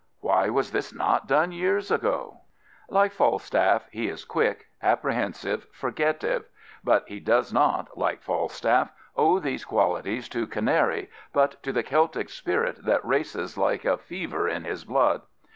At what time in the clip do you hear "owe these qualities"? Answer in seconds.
9.15-10.27